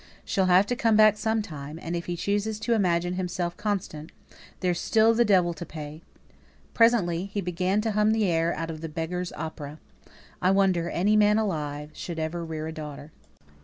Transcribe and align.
She'll 0.25 0.47
have 0.47 0.65
to 0.65 0.75
come 0.75 0.95
back 0.95 1.15
some 1.15 1.43
time, 1.43 1.77
and 1.79 1.95
if 1.95 2.07
he 2.07 2.17
chooses 2.17 2.59
to 2.61 2.73
imagine 2.73 3.13
himself 3.13 3.55
constant, 3.55 4.11
there's 4.59 4.79
still 4.79 5.13
the 5.13 5.23
devil 5.23 5.53
to 5.53 5.63
pay." 5.63 6.01
Presently 6.73 7.25
he 7.25 7.39
began 7.39 7.81
to 7.81 7.91
hum 7.91 8.09
the 8.11 8.25
air 8.25 8.51
out 8.55 8.71
of 8.71 8.81
the 8.81 8.89
"Beggar's 8.89 9.31
Opera" 9.33 9.77
I 10.41 10.49
wonder 10.49 10.89
any 10.89 11.15
man 11.15 11.37
alive 11.37 11.91
Should 11.93 12.17
ever 12.17 12.43
rear 12.43 12.65
a 12.65 12.73
daughter. 12.73 13.11